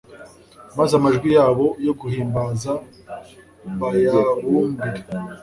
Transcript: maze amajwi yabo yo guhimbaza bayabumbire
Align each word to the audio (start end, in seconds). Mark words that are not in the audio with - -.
maze 0.77 0.91
amajwi 0.99 1.27
yabo 1.37 1.65
yo 1.85 1.93
guhimbaza 1.99 2.71
bayabumbire 3.79 5.01